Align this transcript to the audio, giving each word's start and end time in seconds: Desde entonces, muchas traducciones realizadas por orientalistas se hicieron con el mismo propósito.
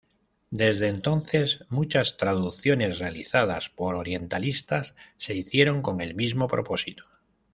Desde 0.49 0.87
entonces, 0.87 1.63
muchas 1.69 2.17
traducciones 2.17 2.97
realizadas 2.97 3.69
por 3.69 3.93
orientalistas 3.93 4.95
se 5.19 5.35
hicieron 5.35 5.83
con 5.83 6.01
el 6.01 6.15
mismo 6.15 6.47
propósito. 6.47 7.05